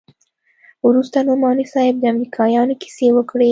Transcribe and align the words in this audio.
وروسته 0.87 1.17
نعماني 1.27 1.65
صاحب 1.73 1.95
د 1.99 2.03
امريکايانو 2.13 2.79
کيسې 2.81 3.07
وکړې. 3.13 3.49